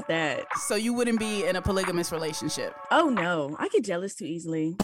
[0.00, 0.46] Want that.
[0.58, 2.74] So you wouldn't be in a polygamous relationship?
[2.90, 4.76] Oh no, I get jealous too easily.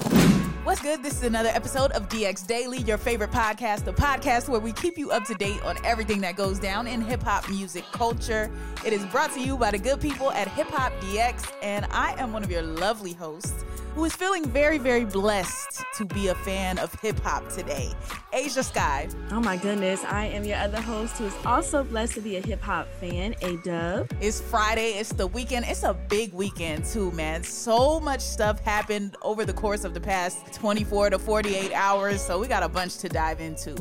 [0.65, 1.03] What's good?
[1.03, 4.99] This is another episode of DX Daily, your favorite podcast, the podcast where we keep
[4.99, 8.51] you up to date on everything that goes down in hip hop music culture.
[8.85, 12.15] It is brought to you by the good people at Hip Hop DX, and I
[12.21, 13.65] am one of your lovely hosts
[13.97, 17.91] who is feeling very, very blessed to be a fan of hip hop today,
[18.31, 19.09] Ashia Skye.
[19.31, 22.47] Oh my goodness, I am your other host who is also blessed to be a
[22.47, 24.13] hip hop fan, Ayeeedubb.
[24.21, 25.65] It's Friday, it's the weekend.
[25.67, 27.43] It's a big weekend too, man.
[27.43, 32.39] So much stuff happened over the course of the past 24 to 48 hours, so
[32.39, 33.77] we got a bunch to dive into.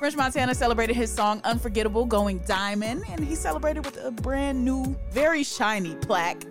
[0.00, 4.96] French Montana celebrated his song Unforgettable going diamond, and he celebrated with a brand new,
[5.12, 6.42] very shiny plaque.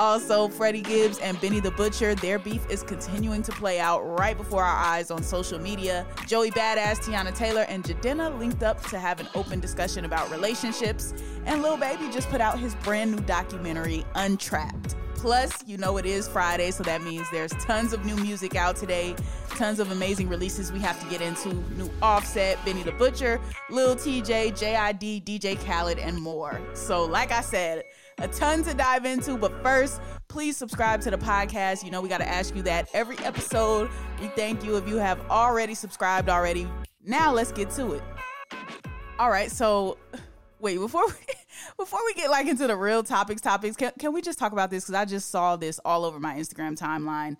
[0.00, 4.34] Also, Freddie Gibbs and Benny the Butcher, their beef is continuing to play out right
[4.34, 6.06] before our eyes on social media.
[6.26, 11.12] Joey Badass, Teyana Taylor, and Jidenna linked up to have an open discussion about relationships.
[11.44, 14.96] And Lil Baby just put out his brand new documentary, Untrapped.
[15.16, 18.76] Plus, you know it is Friday, so that means there's tons of new music out
[18.76, 19.14] today,
[19.50, 21.52] tons of amazing releases we have to get into.
[21.76, 26.58] New Offset, Benny the Butcher, Lil TJay, JID, DJ Khaled, and more.
[26.72, 27.84] So, like I said,
[28.20, 29.36] a ton to dive into.
[29.36, 31.84] But first, please subscribe to the podcast.
[31.84, 33.90] You know, we got to ask you that every episode.
[34.20, 36.68] We thank you if you have already subscribed already.
[37.04, 38.02] Now, let's get to it.
[39.18, 39.50] All right.
[39.50, 39.98] So,
[40.58, 41.14] wait, before we.
[41.76, 44.70] Before we get like into the real topics, topics, can, can we just talk about
[44.70, 44.84] this?
[44.84, 47.36] Because I just saw this all over my Instagram timeline.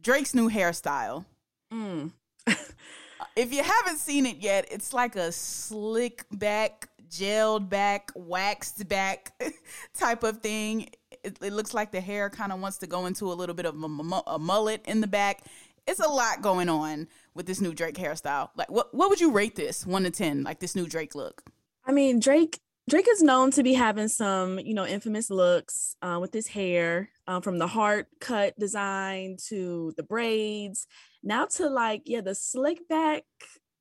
[0.00, 1.24] Drake's new hairstyle.
[1.72, 2.12] Mm.
[3.36, 9.32] if you haven't seen it yet, it's like a slick back gelled back, waxed back
[9.94, 10.88] type of thing.
[11.24, 13.66] It, it looks like the hair kind of wants to go into a little bit
[13.66, 15.44] of a, a, mullet in the back.
[15.86, 18.50] It's a lot going on with this new Drake hairstyle.
[18.56, 20.42] Like, what what would you rate this one to ten?
[20.42, 21.42] Like this new Drake look?
[21.86, 26.18] I mean, Drake Drake is known to be having some, you know, infamous looks uh,
[26.20, 30.86] with his hair, um, from the heart cut design to the braids,
[31.22, 33.24] now to like, yeah, the slick back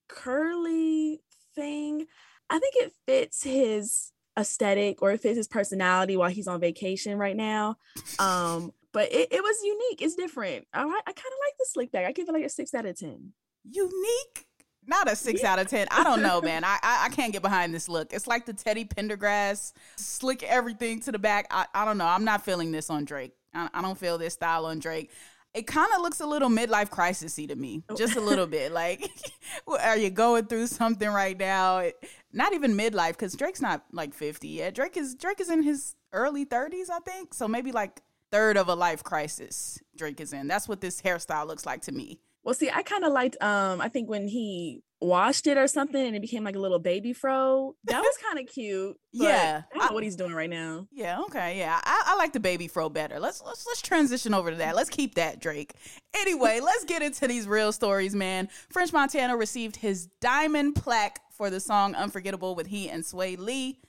[0.09, 1.21] curly
[1.55, 2.07] thing.
[2.49, 7.17] I think it fits his aesthetic or it fits his personality while he's on vacation
[7.17, 7.77] right now.
[8.19, 10.01] Um, but it, it was unique.
[10.01, 10.65] It's different.
[10.73, 12.05] I, I kind of like the slick back.
[12.05, 13.33] I give it like a six out of 10.
[13.69, 14.47] Unique?
[14.85, 15.53] Not a six yeah.
[15.53, 15.87] out of 10.
[15.91, 16.63] I don't know, man.
[16.65, 18.13] I, I, I can't get behind this look.
[18.13, 21.47] It's like the Teddy Pendergrass, slick everything to the back.
[21.51, 22.07] I, I don't know.
[22.07, 23.33] I'm not feeling this on Drake.
[23.53, 25.11] I, I don't feel this style on Drake
[25.53, 27.95] it kind of looks a little midlife crisisy to me, oh.
[27.95, 28.71] just a little bit.
[28.71, 29.09] Like,
[29.67, 31.79] are you going through something right now?
[31.79, 31.95] It,
[32.31, 34.75] not even midlife, because Drake's not like fifty yet.
[34.75, 37.33] Drake is Drake is in his early thirties, I think.
[37.33, 39.79] So maybe like third of a life crisis.
[39.95, 40.47] Drake is in.
[40.47, 42.19] That's what this hairstyle looks like to me.
[42.43, 43.41] Well, see, I kind of liked.
[43.41, 46.79] Um, I think when he washed it or something and it became like a little
[46.79, 47.75] baby fro.
[47.85, 48.97] That was kind of cute.
[49.11, 50.87] yeah, I don't know what he's doing right now.
[50.91, 53.19] Yeah, okay, yeah, I, I, like the baby fro better.
[53.19, 54.75] Let's let's let's transition over to that.
[54.75, 55.73] Let's keep that Drake.
[56.15, 58.49] Anyway, let's get into these real stories, man.
[58.69, 63.79] French Montana received his diamond plaque for the song "Unforgettable" with he and Swae Lee.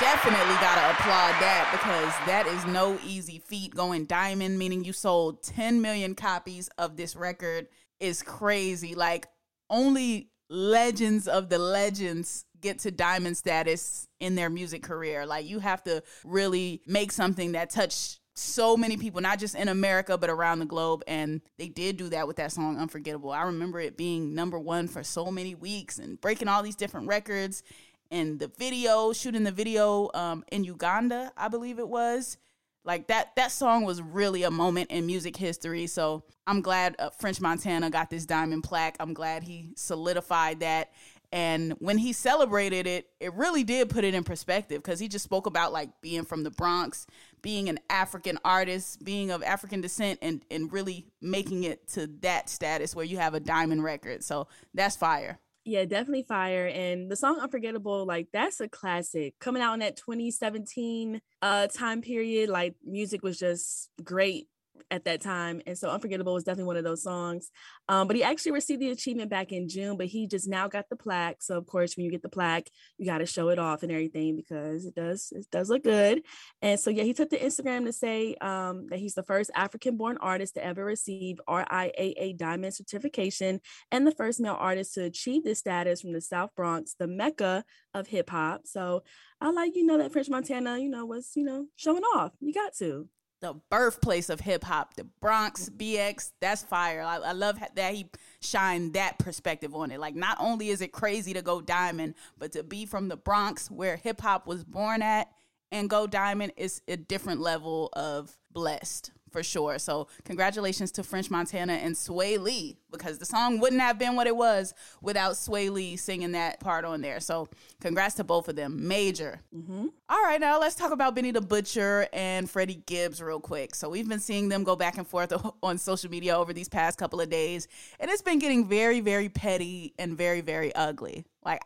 [0.00, 3.74] Definitely gotta applaud that because that is no easy feat.
[3.74, 7.68] Going diamond, meaning you sold 10 million copies of this record,
[8.00, 8.94] is crazy.
[8.94, 9.26] Like,
[9.70, 15.26] only legends of the legends get to diamond status in their music career.
[15.26, 19.66] Like, you have to really make something that touched so many people, not just in
[19.66, 21.02] America, but around the globe.
[21.08, 23.32] And they did do that with that song, Unforgettable.
[23.32, 27.08] I remember it being number one for so many weeks and breaking all these different
[27.08, 27.62] records
[28.10, 32.38] and the video, shooting the video um, in Uganda, I believe it was.
[32.84, 35.86] Like that that song was really a moment in music history.
[35.86, 38.96] So I'm glad uh, French Montana got this diamond plaque.
[38.98, 40.92] I'm glad he solidified that.
[41.30, 45.24] And when he celebrated it, it really did put it in perspective because he just
[45.24, 47.06] spoke about like being from the Bronx,
[47.42, 52.48] being an African artist, being of African descent, and and really making it to that
[52.48, 54.24] status where you have a diamond record.
[54.24, 55.38] So that's fire
[55.68, 56.66] yeah, definitely fire.
[56.66, 59.34] And the song Unforgettable, like that's a classic.
[59.38, 64.48] Coming out in that 2017 uh time period, like music was just great
[64.90, 65.60] at that time.
[65.66, 67.50] And so Unforgettable was definitely one of those songs.
[67.88, 70.88] Um, but he actually received the achievement back in June, but he just now got
[70.88, 71.42] the plaque.
[71.42, 73.92] So of course, when you get the plaque, you got to show it off and
[73.92, 76.22] everything because it does it does look good.
[76.62, 80.18] And so yeah, he took to Instagram to say um, that he's the first African-born
[80.20, 83.60] artist to ever receive RIAA Diamond certification
[83.90, 87.64] and the first male artist to achieve this status from the South Bronx, the mecca
[87.94, 88.66] of hip hop.
[88.66, 89.02] So
[89.40, 92.32] I like you know that French Montana, you know, was you know showing off.
[92.40, 93.08] You got to
[93.40, 97.02] the birthplace of hip hop, the Bronx, BX, that's fire.
[97.02, 100.00] I, I, love that he shined that perspective on it.
[100.00, 103.70] Like, not only is it crazy to go diamond, but to be from the Bronx
[103.70, 105.30] where hip hop was born at
[105.70, 109.78] and go diamond is a different level of blessed for sure.
[109.78, 114.26] So congratulations to French Montana and Swae Lee because the song wouldn't have been what
[114.26, 117.20] it was without Swae Lee singing that part on there.
[117.20, 117.48] So
[117.80, 118.88] congrats to both of them.
[118.88, 119.40] Major.
[119.54, 119.86] Mm-hmm.
[120.08, 123.74] All right, now let's talk about Benny the Butcher and Freddie Gibbs real quick.
[123.74, 125.32] So we've been seeing them go back and forth
[125.62, 127.68] on social media over these past couple of days,
[128.00, 131.24] and it's been getting very, very petty and very, very ugly.
[131.44, 131.60] Like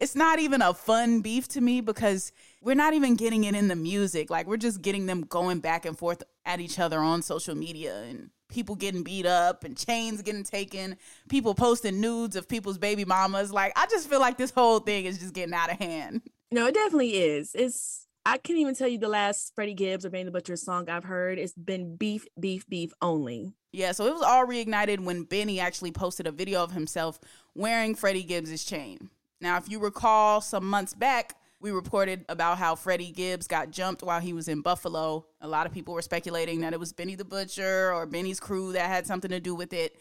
[0.00, 3.68] it's not even a fun beef to me because we're not even getting it in
[3.68, 4.30] the music.
[4.30, 8.02] Like we're just getting them going back and forth at each other on social media
[8.02, 10.96] and people getting beat up and chains getting taken,
[11.28, 13.52] people posting nudes of people's baby mamas.
[13.52, 16.22] Like I just feel like this whole thing is just getting out of hand.
[16.50, 17.54] No, it definitely is.
[17.54, 20.90] It's I can't even tell you the last Freddie Gibbs or Benny the Butcher song
[20.90, 21.38] I've heard.
[21.38, 23.54] It's been beef, beef, beef only.
[23.72, 27.20] Yeah, so it was all reignited when Benny actually posted a video of himself
[27.54, 29.10] wearing Freddie Gibbs's chain.
[29.40, 34.02] Now, if you recall some months back, we reported about how Freddie Gibbs got jumped
[34.02, 35.26] while he was in Buffalo.
[35.40, 38.72] A lot of people were speculating that it was Benny the Butcher or Benny's crew
[38.72, 39.96] that had something to do with it.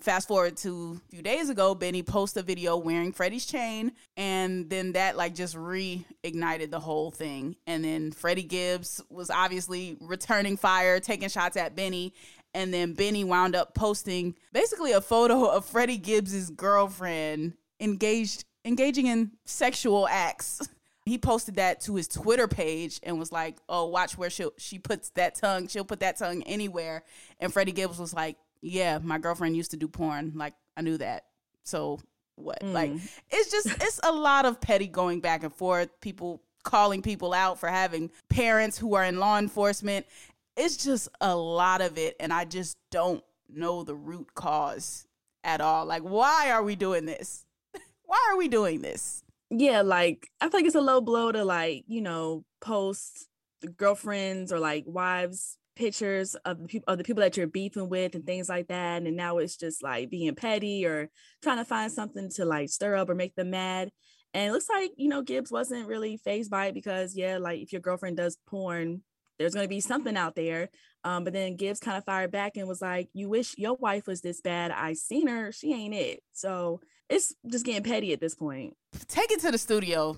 [0.00, 4.68] Fast forward to a few days ago, Benny posted a video wearing Freddie's chain, and
[4.68, 7.54] then that like just reignited the whole thing.
[7.68, 12.12] And then Freddie Gibbs was obviously returning fire, taking shots at Benny,
[12.54, 19.06] and then Benny wound up posting basically a photo of Freddie Gibbs's girlfriend engaged engaging
[19.06, 20.60] in sexual acts.
[21.06, 24.78] He posted that to his Twitter page and was like, "Oh, watch where she she
[24.78, 25.68] puts that tongue.
[25.68, 27.04] She'll put that tongue anywhere."
[27.40, 30.32] And Freddie Gibbs was like, "Yeah, my girlfriend used to do porn.
[30.34, 31.24] Like I knew that.
[31.64, 32.00] So
[32.36, 32.60] what?
[32.60, 32.72] Mm.
[32.72, 32.92] Like
[33.30, 36.00] it's just it's a lot of petty going back and forth.
[36.00, 40.06] People calling people out for having parents who are in law enforcement.
[40.56, 45.06] It's just a lot of it, and I just don't know the root cause
[45.42, 45.84] at all.
[45.84, 47.44] Like, why are we doing this?
[48.04, 49.23] why are we doing this?
[49.50, 53.28] Yeah, like I feel like it's a low blow to like, you know, post
[53.76, 58.14] girlfriends or like wives pictures of the people of the people that you're beefing with
[58.14, 59.02] and things like that.
[59.02, 61.10] And now it's just like being petty or
[61.42, 63.90] trying to find something to like stir up or make them mad.
[64.32, 67.60] And it looks like, you know, Gibbs wasn't really phased by it because yeah, like
[67.60, 69.02] if your girlfriend does porn,
[69.38, 70.70] there's going to be something out there.
[71.04, 74.06] Um, but then Gibbs kind of fired back and was like, You wish your wife
[74.06, 74.70] was this bad.
[74.70, 75.52] I seen her.
[75.52, 76.20] She ain't it.
[76.32, 78.74] So it's just getting petty at this point.
[79.08, 80.16] Take it to the studio.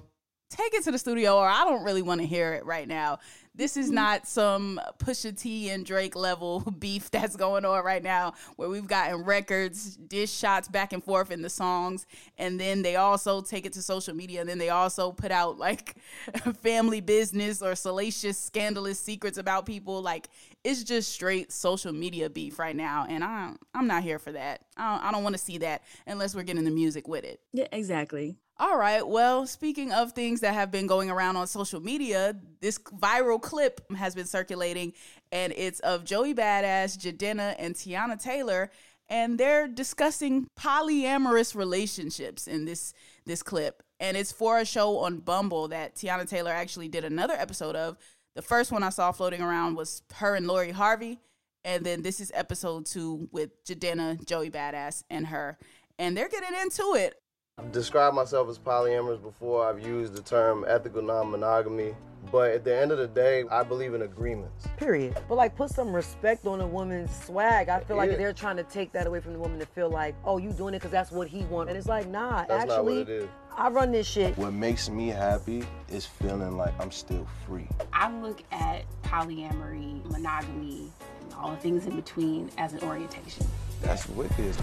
[0.49, 3.19] Take it to the studio, or I don't really want to hear it right now.
[3.57, 3.95] This is mm-hmm.
[3.95, 8.87] not some Pusha T and Drake level beef that's going on right now, where we've
[8.87, 12.07] gotten records, dish shots back and forth in the songs,
[12.37, 15.59] and then they also take it to social media, and then they also put out
[15.59, 15.97] like
[16.63, 20.03] family business or salacious, scandalous secrets about people.
[20.03, 20.29] Like
[20.63, 24.63] it's just straight social media beef right now, and I'm I'm not here for that.
[24.77, 27.41] I don't, I don't want to see that unless we're getting the music with it.
[27.53, 28.37] Yeah, exactly.
[28.59, 29.07] All right.
[29.07, 33.83] Well, speaking of things that have been going around on social media, this viral clip
[33.93, 34.95] has been circulating,
[35.31, 38.71] and it's of Joey Badass, Jidenna, and Teyana Taylor,
[39.11, 42.95] and they're discussing polyamorous relationships in this
[43.27, 43.83] this clip.
[44.01, 47.99] And it's for a show on Bumble that Teyana Taylor actually did another episode of.
[48.37, 51.21] The first one I saw floating around was her and Lori Harvey.
[51.65, 55.59] And then this is episode two with Jidenna, Joey Badass, and her.
[55.99, 57.21] And they're getting into it.
[57.59, 59.67] I've described myself as polyamorous before.
[59.67, 61.95] I've used the term ethical non monogamy.
[62.31, 64.67] But at the end of the day, I believe in agreements.
[64.77, 65.17] Period.
[65.27, 67.71] But like, put some respect on a woman's swag.
[67.71, 68.19] I feel like yeah.
[68.19, 70.75] they're trying to take that away from the woman to feel like, oh, you doing
[70.75, 71.71] it because that's what he wants.
[71.71, 74.37] And it's like, nah, that's actually, I run this shit.
[74.37, 77.69] What makes me happy is feeling like I'm still free.
[77.91, 83.47] I look at polyamory, monogamy, and all the things in between as an orientation.
[83.81, 84.55] That's wicked.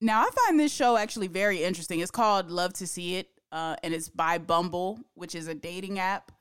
[0.00, 2.00] Now, I find this show actually very interesting.
[2.00, 5.98] It's called Love to See It uh, and it's by Bumble, which is a dating
[5.98, 6.32] app.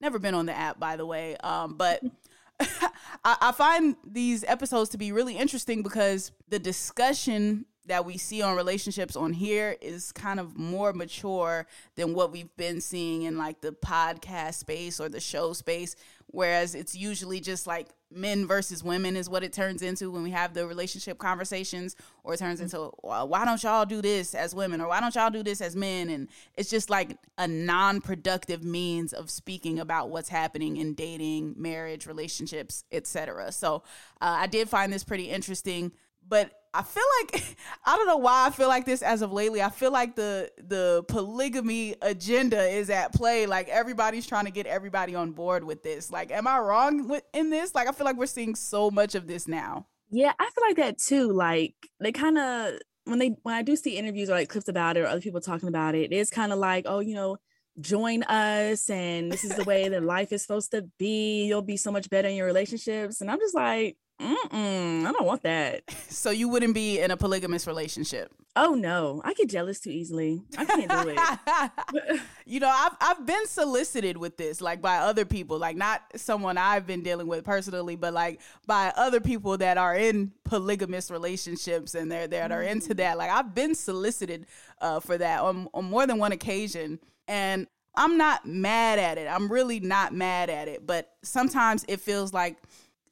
[0.00, 2.02] Never been on the app, by the way, um, but
[3.24, 8.42] I, I find these episodes to be really interesting because the discussion that we see
[8.42, 13.38] on relationships on here is kind of more mature than what we've been seeing in
[13.38, 18.82] like the podcast space or the show space whereas it's usually just like men versus
[18.82, 22.60] women is what it turns into when we have the relationship conversations or it turns
[22.60, 25.60] into well, why don't y'all do this as women or why don't y'all do this
[25.60, 26.10] as men?
[26.10, 32.06] And it's just like a non-productive means of speaking about what's happening in dating marriage
[32.06, 33.82] relationships etc so
[34.20, 35.92] uh, i did find this pretty interesting
[36.28, 39.62] but I feel like I don't know why I feel like this as of lately.
[39.62, 43.46] I feel like the the polygamy agenda is at play.
[43.46, 46.10] Like everybody's trying to get everybody on board with this.
[46.10, 47.74] Like, am I wrong with, in this?
[47.74, 49.86] Like, I feel like we're seeing so much of this now.
[50.10, 51.32] Yeah, I feel like that too.
[51.32, 52.74] Like they kind of
[53.04, 55.40] when they when I do see interviews or like clips about it or other people
[55.40, 57.38] talking about it, it's kind of like, oh, you know,
[57.80, 61.46] join us and this is the way that life is supposed to be.
[61.46, 63.20] You'll be so much better in your relationships.
[63.20, 65.82] And I'm just like, Mm-mm, I don't want that.
[66.10, 68.34] So you wouldn't be in a polygamous relationship?
[68.56, 70.42] Oh no, I get jealous too easily.
[70.58, 72.20] I can't do it.
[72.44, 76.58] you know, I've I've been solicited with this, like by other people, like not someone
[76.58, 81.94] I've been dealing with personally, but like by other people that are in polygamous relationships
[81.94, 83.16] and they're that are into that.
[83.16, 84.46] Like I've been solicited
[84.80, 86.98] uh, for that on, on more than one occasion,
[87.28, 89.28] and I'm not mad at it.
[89.28, 92.56] I'm really not mad at it, but sometimes it feels like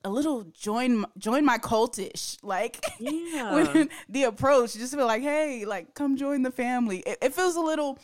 [0.04, 3.84] a little join join my cultish like yeah.
[4.08, 6.98] the approach just feel like hey like come join the family.
[7.00, 7.98] It, it, feels a little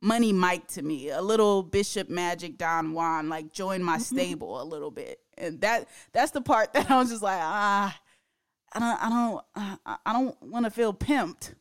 [0.00, 4.02] money mike to me a little bishop magic don juan like join my mm-hmm.
[4.16, 5.20] stable a little bit.
[5.38, 7.96] And that that's the part that i was just like ah
[8.72, 11.54] i don't i don't i don't want to feel pimped.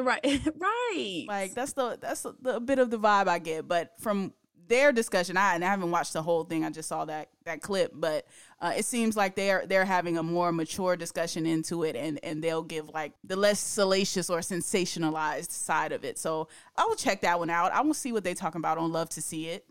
[0.00, 0.20] Right
[0.58, 1.24] right.
[1.28, 3.68] Like that's the that's the, the bit of the vibe i get.
[3.68, 4.32] But from
[4.68, 7.62] their discussion I, and I haven't watched the whole thing i just saw that that
[7.62, 8.26] clip but
[8.60, 12.42] uh, it seems like they're they're having a more mature discussion into it and and
[12.42, 16.18] they'll give like the less salacious or sensationalized side of it.
[16.18, 17.72] So i will check that one out.
[17.72, 19.64] I will see what they're talking about on love to see it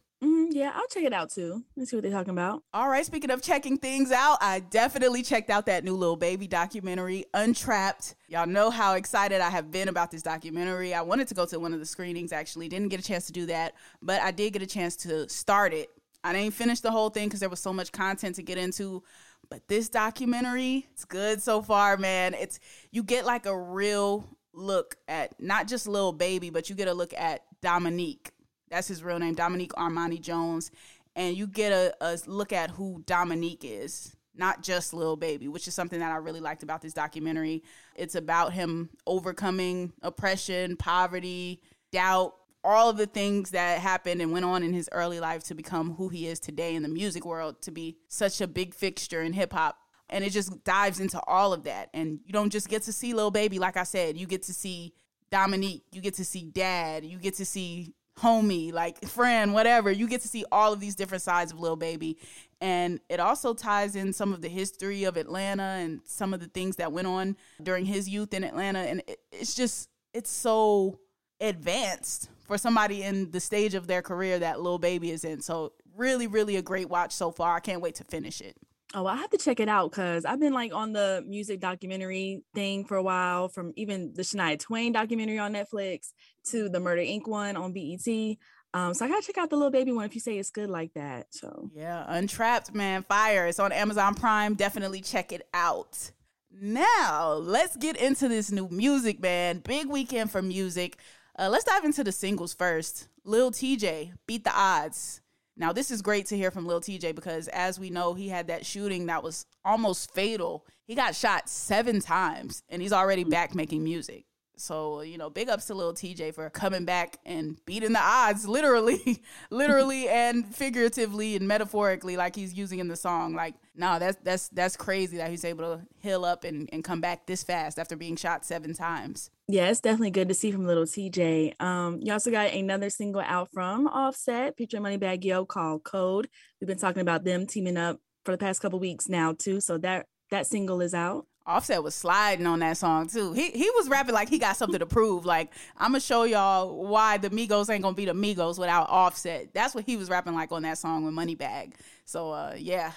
[0.47, 1.63] Mm-hmm, yeah, I'll check it out too.
[1.75, 2.63] Let's see what they're talking about.
[2.73, 3.05] All right.
[3.05, 8.15] Speaking of checking things out, I definitely checked out that new Lil Baby documentary, Untrapped.
[8.27, 10.93] Y'all know how excited I have been about this documentary.
[10.93, 13.33] I wanted to go to one of the screenings, actually, didn't get a chance to
[13.33, 15.89] do that, but I did get a chance to start it
[16.27, 19.01] I didn't finish the whole thing because there was so much content to get into.
[19.49, 22.33] But this documentary, it's good so far, man.
[22.33, 22.59] It's
[22.91, 26.93] you get like a real look at not just Lil Baby, but you get a
[26.93, 28.31] look at Dominique.
[28.69, 30.71] That's his real name, Dominique Armani Jones.
[31.15, 35.67] And you get a, a look at who Dominique is, not just Lil Baby, which
[35.67, 37.63] is something that I really liked about this documentary.
[37.95, 44.45] It's about him overcoming oppression, poverty, doubt, all of the things that happened and went
[44.45, 47.61] on in his early life to become who he is today in the music world,
[47.61, 49.77] to be such a big fixture in hip hop.
[50.09, 51.89] And it just dives into all of that.
[51.93, 54.53] And you don't just get to see Lil Baby, like I said, you get to
[54.53, 54.93] see
[55.31, 59.91] Dominique, you get to see Dad, you get to see homie, like friend, whatever.
[59.91, 62.17] You get to see all of these different sides of Lil Baby.
[62.59, 66.47] And it also ties in some of the history of Atlanta and some of the
[66.47, 68.79] things that went on during his youth in Atlanta.
[68.79, 70.99] And it's just, it's so
[71.39, 75.41] advanced for somebody in the stage of their career that Lil Baby is in.
[75.41, 77.55] So really, really a great watch so far.
[77.55, 78.57] I can't wait to finish it.
[78.93, 82.43] Oh, I have to check it out because I've been like on the music documentary
[82.55, 86.13] thing for a while, from even the Shania Twain documentary on Netflix
[86.51, 87.27] to the Murder Inc.
[87.27, 88.37] one on BET.
[88.73, 90.69] Um, so I gotta check out the Lil Baby one if you say it's good
[90.69, 91.27] like that.
[91.31, 93.47] So yeah, Untrapped, man, fire.
[93.47, 94.55] It's on Amazon Prime.
[94.55, 96.11] Definitely check it out.
[96.51, 99.59] Now let's get into this new music, man.
[99.59, 100.97] Big weekend for music.
[101.37, 103.09] Uh, let's dive into the singles first.
[103.23, 105.21] Lil Tjay beat the odds.
[105.57, 108.47] Now, this is great to hear from Lil Tjay because, as we know, he had
[108.47, 110.65] that shooting that was almost fatal.
[110.85, 114.25] He got shot seven times and he's already back making music.
[114.59, 118.47] So, you know, big ups to Lil Tjay for coming back and beating the odds,
[118.47, 123.33] literally, literally and figuratively and metaphorically, like he's using in the song.
[123.33, 127.01] Like, no, that's that's that's crazy that he's able to heal up and, and come
[127.01, 129.29] back this fast after being shot seven times.
[129.49, 131.53] Yeah, it's definitely good to see from Little Tjay.
[131.61, 136.27] Um, you also got another single out from Offset featuring Moneybagg Yo called Code.
[136.59, 139.61] We've been talking about them teaming up for the past couple weeks now too.
[139.61, 141.27] So that that single is out.
[141.47, 143.31] Offset was sliding on that song too.
[143.31, 145.25] He he was rapping like he got something to prove.
[145.25, 149.53] Like I'm gonna show y'all why the Migos ain't gonna be the Migos without Offset.
[149.53, 151.73] That's what he was rapping like on that song with Moneybagg.
[152.03, 152.91] So uh, yeah,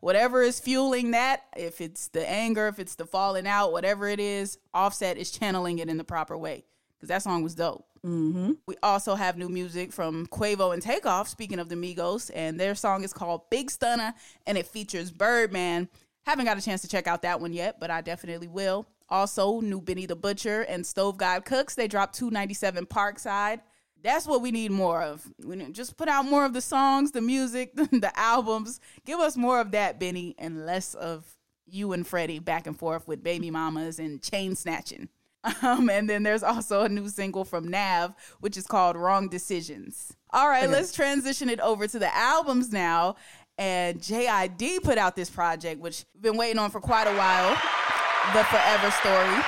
[0.00, 4.20] whatever is fueling that, if it's the anger, if it's the falling out, whatever it
[4.20, 6.64] is, Offset is channeling it in the proper way
[6.96, 7.86] because that song was dope.
[8.04, 8.52] Mm-hmm.
[8.66, 11.28] We also have new music from Quavo and Takeoff.
[11.28, 14.14] Speaking of the Migos, and their song is called Big Stunna,
[14.46, 15.88] and it features Birdman.
[16.28, 18.86] Haven't got a chance to check out that one yet, but I definitely will.
[19.08, 21.74] Also, new Benny the Butcher and Stove God Cooks.
[21.74, 23.62] They dropped 297 Parkside.
[24.02, 25.26] That's what we need more of.
[25.42, 28.78] We just put out more of the songs, the music, the albums.
[29.06, 31.24] Give us more of that, Benny, and less of
[31.66, 35.08] you and Freddie back and forth with baby mamas and chain snatching.
[35.62, 40.14] Um, and then there's also a new single from Nav, which is called Wrong Decisions.
[40.30, 40.72] All right, okay.
[40.72, 43.14] let's transition it over to the albums now.
[43.58, 47.50] And JID put out this project, which we've been waiting on for quite a while
[48.32, 49.44] The Forever Story.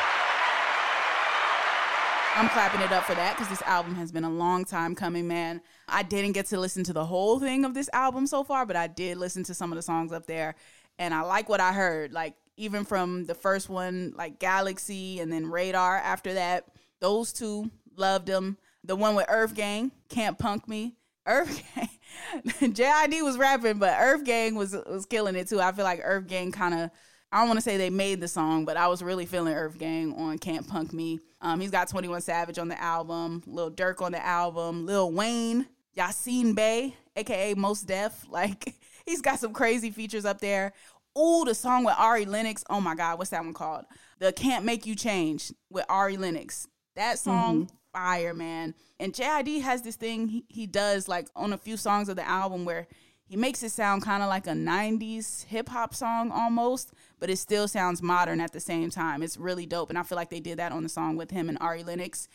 [2.37, 5.29] I'm clapping it up for that because this album has been a long time coming,
[5.29, 5.61] man.
[5.89, 8.77] I didn't get to listen to the whole thing of this album so far, but
[8.77, 10.55] I did listen to some of the songs up there.
[10.99, 12.13] And I like what I heard.
[12.13, 16.67] Like, even from the first one, like Galaxy and then Radar after that,
[17.01, 18.59] those two loved them.
[18.85, 20.97] The one with Earth Gang, Can't Punk Me.
[21.27, 21.89] Earth Gang,
[22.61, 25.61] JID was rapping, but Earth Gang was was killing it too.
[25.61, 26.91] I feel like Earth Gang kind of
[27.33, 29.79] I don't want to say they made the song, but I was really feeling Earth
[29.79, 31.21] Gang on Can't Punk Me.
[31.41, 35.67] Um, he's got 21 Savage on the album, Lil Durk on the album, Lil Wayne,
[35.97, 38.27] Yasin Bey, aka Mos Def.
[38.31, 38.75] Like
[39.07, 40.73] he's got some crazy features up there.
[41.19, 42.65] Ooh, the song with Ari Lennox.
[42.71, 43.85] Oh my God, what's that one called?
[44.19, 46.69] The Can't Make You Change with Ari Lennox.
[46.97, 47.75] That song, mm-hmm.
[47.93, 48.75] Fire, man.
[48.99, 52.29] And JID has this thing he, he does like on a few songs of the
[52.29, 52.87] album where
[53.25, 57.37] he makes it sound kind of like a 90s hip hop song almost, but it
[57.37, 59.23] still sounds modern at the same time.
[59.23, 59.89] It's really dope.
[59.89, 62.27] And I feel like they did that on the song with him and Ari Lennox.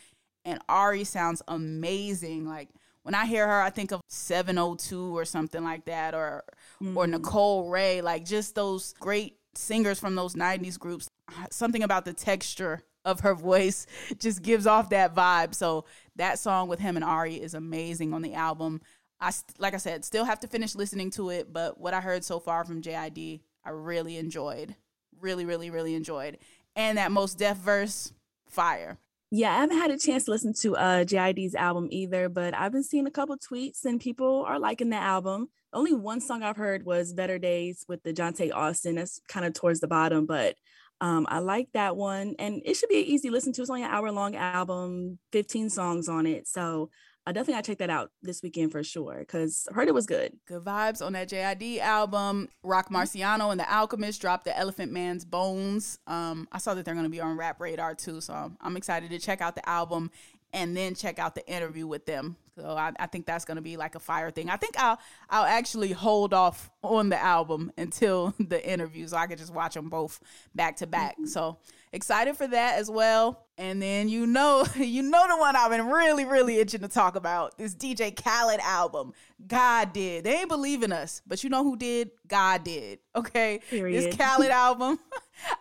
[0.46, 2.48] And Ari sounds amazing.
[2.48, 2.70] Like
[3.04, 6.44] when I hear her, I think of 702 or something like that, or
[6.82, 6.98] mm-hmm.
[6.98, 11.10] or Nicole Wray, like just those great singers from those 90s groups.
[11.52, 13.88] Something about the texture of her voice
[14.20, 15.56] just gives off that vibe.
[15.56, 15.86] So
[16.18, 18.82] that song with him and Ari is amazing on the album.
[19.22, 22.24] I like I said, still have to finish listening to it, but what I heard
[22.26, 24.76] so far from JID, I really enjoyed.
[25.22, 26.38] Really, really, really enjoyed.
[26.76, 28.12] And that Mos Def verse,
[28.50, 28.98] fire.
[29.32, 32.72] Yeah, I haven't had a chance to listen to uh JID's album either, but I've
[32.72, 35.50] been seeing a couple tweets and people are liking the album.
[35.74, 38.96] Only one song I've heard was Better Days with the Johntá Austin.
[38.96, 40.56] That's kind of towards the bottom, but
[41.02, 42.36] um, I like that one.
[42.40, 43.62] And it should be an easy listen to.
[43.62, 46.48] It's only an hour long album, 15 songs on it.
[46.48, 46.90] So
[47.28, 50.06] I definitely gotta check that out this weekend for sure because I heard it was
[50.06, 50.34] good.
[50.48, 52.50] Good vibes on that JID album.
[52.64, 55.98] Roc Marciano and The Alchemist dropped the Elephant Man's Bones.
[56.06, 59.18] Um, I saw that they're gonna be on Rap Radar too, so I'm excited to
[59.18, 60.12] check out the album
[60.54, 62.38] and then check out the interview with them.
[62.58, 64.50] So I, I think that's gonna be like a fire thing.
[64.50, 64.98] I think I'll
[65.30, 69.74] I'll actually hold off on the album until the interview, so I can just watch
[69.74, 70.20] them both
[70.54, 71.14] back to back.
[71.14, 71.26] Mm-hmm.
[71.26, 71.58] So
[71.92, 73.46] excited for that as well.
[73.58, 77.16] And then you know, you know the one I've been really, really itching to talk
[77.16, 77.58] about.
[77.58, 79.14] This DJ Khaled album.
[79.48, 80.24] God did.
[80.24, 82.12] They ain't believe in us, but you know who did?
[82.28, 83.00] God did.
[83.16, 83.60] Okay.
[83.70, 84.04] Period.
[84.04, 85.00] This Khaled album.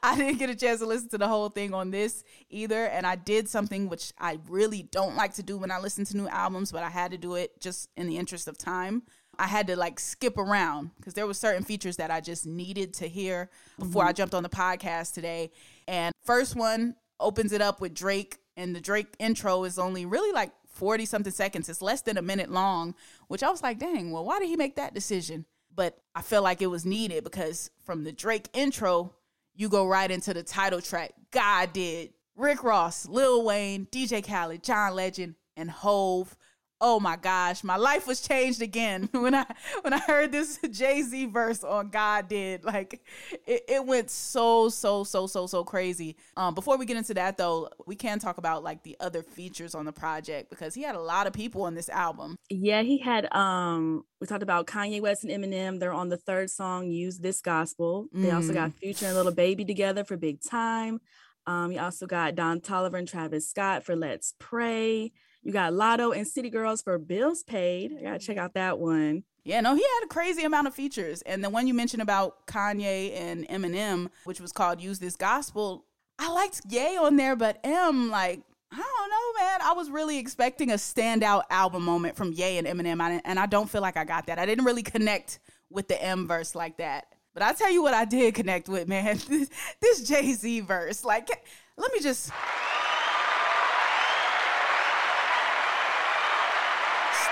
[0.02, 2.86] I didn't get a chance to listen to the whole thing on this either.
[2.86, 6.16] And I did something which I really don't like to do when I listen to
[6.16, 9.02] new albums, but I had to do it just in the interest of time.
[9.38, 12.94] I had to like skip around because there were certain features that I just needed
[12.94, 14.10] to hear before mm-hmm.
[14.10, 15.50] I jumped on the podcast today.
[15.88, 20.32] And first one opens it up with Drake, and the Drake intro is only really
[20.32, 21.68] like 40 something seconds.
[21.68, 22.94] It's less than a minute long,
[23.28, 25.46] which I was like, dang, well, why did he make that decision?
[25.74, 29.12] But I felt like it was needed because from the Drake intro,
[29.56, 31.12] you go right into the title track.
[31.30, 32.12] God did.
[32.36, 36.36] Rick Ross, Lil Wayne, DJ Khaled, John Legend, and Hove
[36.80, 39.46] oh my gosh, my life was changed again when I
[39.82, 42.64] when I heard this Jay Z verse on God did.
[42.64, 43.00] Like
[43.46, 46.16] it, it went so so so so so crazy.
[46.36, 49.74] Um, before we get into that though, we can talk about like the other features
[49.74, 52.36] on the project because he had a lot of people on this album.
[52.50, 55.80] Yeah, he had um we talked about Kanye West and Eminem.
[55.80, 58.08] They're on the third song, Use This Gospel.
[58.12, 58.34] They mm.
[58.34, 58.72] also got.
[58.74, 61.00] Future and Lil Baby together for Big Time.
[61.46, 65.12] Um, you also got Don Toliver and Travis Scott for Let's Pray.
[65.44, 67.96] You got Latto and City Girls for Bills Paid.
[67.98, 68.40] I gotta check mm.
[68.40, 69.24] out that one.
[69.44, 71.20] Yeah, no, he had a crazy amount of features.
[71.22, 75.84] And the one you mentioned about Kanye and Eminem, which was called Use This Gospel,
[76.18, 78.40] I liked Ye on there, but M, like,
[78.72, 79.60] I don't know, man.
[79.62, 83.68] I was really expecting a standout album moment from Ye and Eminem, and I don't
[83.68, 84.38] feel like I got that.
[84.38, 87.04] I didn't really connect with the M verse like that.
[87.34, 89.18] But I tell you what, I did connect with, man.
[89.28, 89.50] This,
[89.82, 91.04] this Jay Z verse.
[91.04, 91.28] Like,
[91.76, 92.30] let me just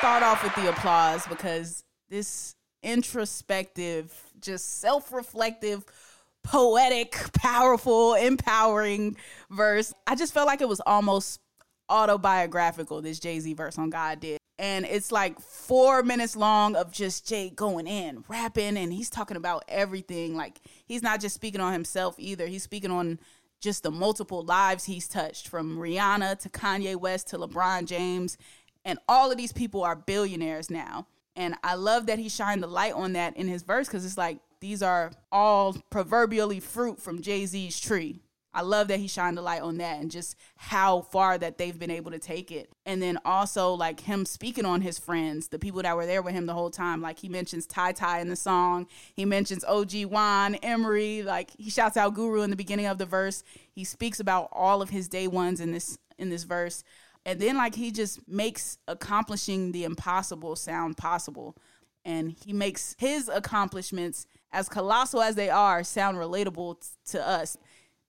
[0.03, 5.85] start off with the applause because this introspective, just self reflective,
[6.43, 9.17] poetic, powerful, empowering
[9.49, 11.39] verse, I just felt like it was almost
[11.89, 14.39] autobiographical, this Jay Z verse on God did.
[14.59, 19.37] And it's like four minutes long of just Jay going in, rapping, and he's talking
[19.37, 20.35] about everything.
[20.35, 23.21] Like, he's not just speaking on himself either, he's speaking on
[23.61, 28.37] just the multiple lives he's touched from Rihanna to Kanye West to LeBron James
[28.85, 31.07] And all of these people are billionaires now.
[31.37, 34.19] And I love that he shined the light on that in his verse because it's
[34.19, 38.21] like these are all proverbially fruit from Jay Z's tree.
[38.55, 41.79] I love that he shined the light on that and just how far that they've
[41.79, 42.71] been able to take it.
[42.85, 46.35] And then also like him speaking on his friends, the people that were there with
[46.35, 47.01] him the whole time.
[47.01, 48.89] Like he mentions Ty Ty in the song.
[49.15, 53.07] He mentions OG Juan, Emory, like he shouts out Guru in the beginning of the
[53.07, 53.43] verse.
[53.71, 56.85] He speaks about all of his day ones in this in this verse.
[57.25, 61.57] And then like he just makes accomplishing the impossible sound possible.
[62.05, 67.57] And he makes his accomplishments as colossal as they are sound relatable t- to us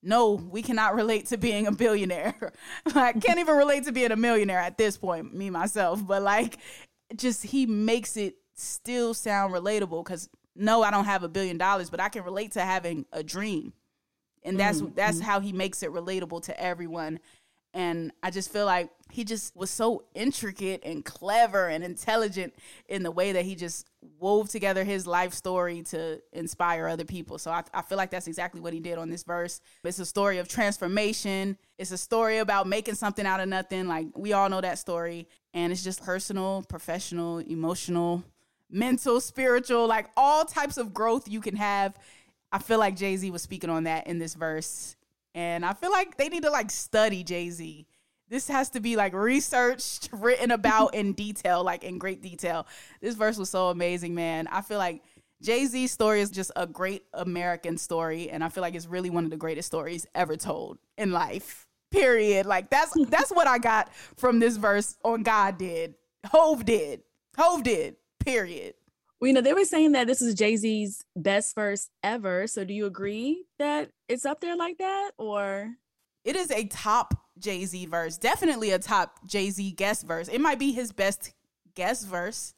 [0.04, 2.52] no, we cannot relate to being a billionaire.
[2.94, 6.06] I can't even relate to being a millionaire at this point, me myself.
[6.06, 6.58] But like,
[7.16, 11.90] just he makes it still sound relatable because no, I don't have a billion dollars,
[11.90, 13.72] but I can relate to having a dream,
[14.44, 14.94] and that's mm-hmm.
[14.94, 17.18] that's how he makes it relatable to everyone.
[17.74, 22.54] And I just feel like he just was so intricate and clever and intelligent
[22.88, 27.36] in the way that he just wove together his life story to inspire other people.
[27.36, 29.60] So I, I feel like that's exactly what he did on this verse.
[29.82, 31.58] It's a story of transformation.
[31.76, 33.88] It's a story about making something out of nothing.
[33.88, 35.28] Like we all know that story.
[35.52, 38.22] And it's just personal, professional, emotional,
[38.70, 41.96] mental, spiritual, like all types of growth you can have.
[42.52, 44.94] I feel like Jay Z was speaking on that in this verse.
[45.34, 47.86] And I feel like they need to like study Jay Z.
[48.28, 52.66] This has to be like researched, written about in detail, like in great detail.
[53.00, 54.46] This verse was so amazing, man.
[54.48, 55.02] I feel like
[55.42, 59.10] Jay Z's story is just a great American story, and I feel like it's really
[59.10, 61.66] one of the greatest stories ever told in life.
[61.90, 62.46] Period.
[62.46, 65.94] Like that's that's what I got from this verse on God did.
[66.26, 67.02] Hove did.
[67.36, 67.96] Hove did.
[68.20, 68.74] Period.
[69.24, 72.46] Well, you know, they were saying that this is Jay Z's best verse ever.
[72.46, 75.12] So do you agree that it's up there like that?
[75.16, 75.70] Or
[76.26, 78.18] it is a top Jay Z verse.
[78.18, 80.28] Definitely a top Jay Z guest verse.
[80.28, 81.32] It might be his best
[81.74, 82.52] guest verse.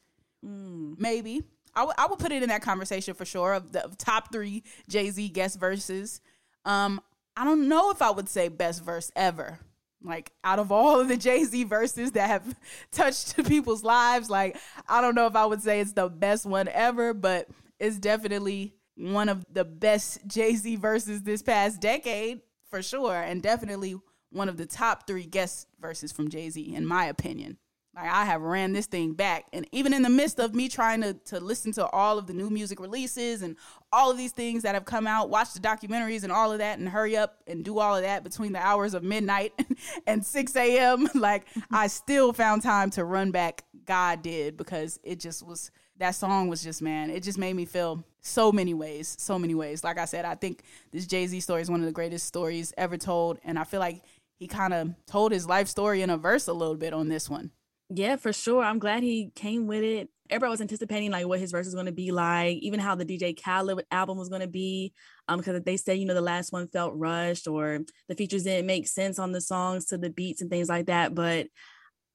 [0.45, 0.99] Mm.
[0.99, 1.45] Maybe.
[1.73, 4.33] I, w- I would put it in that conversation for sure of the of top
[4.33, 6.21] three Jay Z guest verses.
[6.65, 7.01] Um,
[7.37, 9.61] I don't know if I would say best verse ever.
[10.07, 12.55] Like out of all of the Jay Z verses that have
[12.93, 14.57] touched people's lives, like
[14.89, 18.75] I don't know if I would say it's the best one ever, but it's definitely
[18.97, 22.41] one of the best Jay Z verses this past decade
[22.71, 23.97] for sure, and definitely
[24.31, 27.59] one of the top three guest verses from Jay Z, in my opinion.
[27.97, 29.47] Like I have ran this thing back.
[29.55, 32.35] And even in the midst of me trying to, to listen to all of the
[32.35, 33.57] new music releases and
[33.91, 36.79] all of these things that have come out, watch the documentaries and all of that,
[36.79, 39.55] and hurry up and do all of that between the hours of midnight
[40.07, 45.19] and 6 a.m., like I still found time to run back God did because it
[45.19, 49.17] just was that song was just man, it just made me feel so many ways,
[49.19, 49.83] so many ways.
[49.83, 52.99] Like I said, I think this Jay-Z story is one of the greatest stories ever
[52.99, 53.39] told.
[53.45, 54.03] And I feel like
[54.35, 57.31] he kind of told his life story in a verse a little bit on this
[57.31, 57.53] one.
[57.89, 58.65] Yeah, for sure.
[58.65, 60.09] I'm glad he came with it.
[60.29, 63.05] Everybody was anticipating like what his verse was going to be like, even how the
[63.05, 64.93] DJ Khaled album was going to be.
[65.29, 68.67] Um, because they said, you know, the last one felt rushed or the features didn't
[68.67, 71.15] make sense on the songs to the beats and things like that.
[71.15, 71.47] But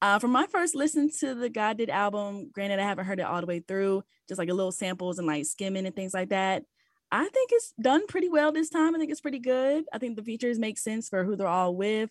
[0.01, 3.25] uh, from my first listen to the God Did album, granted I haven't heard it
[3.25, 6.29] all the way through, just like a little samples and like skimming and things like
[6.29, 6.63] that.
[7.13, 8.93] I think it's done pretty well this time.
[8.95, 9.85] I think it's pretty good.
[9.93, 12.09] I think the features make sense for who they're all with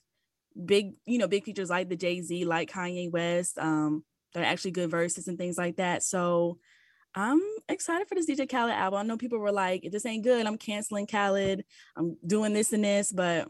[0.65, 3.59] big, you know, big features like the Jay Z, like Kanye West.
[3.59, 6.03] Um, they're actually good verses and things like that.
[6.03, 6.59] So
[7.15, 9.01] I'm excited for this DJ Khaled album.
[9.01, 11.65] I know people were like, this ain't good, I'm canceling Khaled.
[11.97, 13.49] I'm doing this and this, but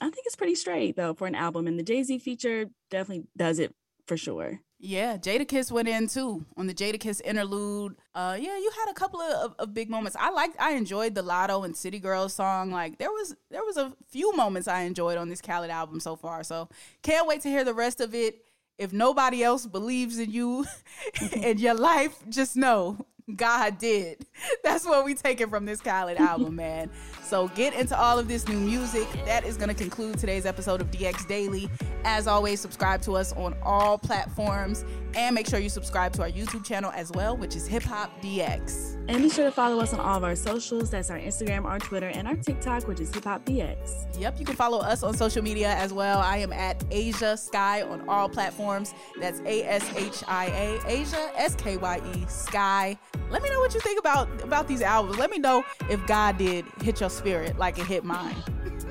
[0.00, 1.66] I think it's pretty straight though for an album.
[1.66, 3.74] And the Jay Z feature definitely does it
[4.06, 4.60] for sure.
[4.82, 7.96] Yeah, Jadakiss went in too on the Jadakiss interlude.
[8.14, 10.16] Uh, yeah, you had a couple of, of, of, big moments.
[10.18, 12.70] I liked, I enjoyed the Latto and City Girls song.
[12.70, 16.16] Like there was, there was a few moments I enjoyed on this Khaled album so
[16.16, 16.42] far.
[16.44, 16.70] So
[17.02, 18.42] can't wait to hear the rest of it.
[18.78, 20.64] If nobody else believes in you
[21.36, 23.04] and your life, just know
[23.36, 24.24] God did.
[24.64, 26.90] That's what we take it from this Khaled album, man.
[27.22, 29.06] So get into all of this new music.
[29.26, 31.68] That is going to conclude today's episode of DX Daily.
[32.04, 36.30] As always, subscribe to us on all platforms and make sure you subscribe to our
[36.30, 38.96] YouTube channel as well, which is Hip Hop DX.
[39.08, 40.90] And be sure to follow us on all of our socials.
[40.90, 44.20] That's our Instagram, our Twitter, and our TikTok, which is Hip Hop DX.
[44.20, 46.18] Yep, you can follow us on social media as well.
[46.18, 48.94] I am at Ashia Skye on all platforms.
[49.18, 52.98] That's A S H I A, Ashia Asia S K Y E Skye.
[53.28, 55.18] Let me know what you think about about these albums.
[55.18, 58.36] Let me know if God did hit your spirit like it hit mine.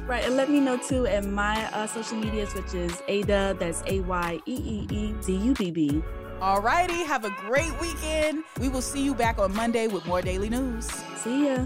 [0.09, 3.83] Right, and let me know too at my uh, social medias, which is Ada, that's
[3.85, 6.03] A Y E E E D U B B.
[6.39, 8.43] Alrighty, have a great weekend.
[8.59, 10.89] We will see you back on Monday with more daily news.
[11.17, 11.65] See ya.